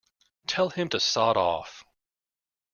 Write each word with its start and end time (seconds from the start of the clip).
Tell 0.47 0.71
him 0.71 0.89
to 0.89 0.99
Sod 0.99 1.37
Off! 1.37 1.83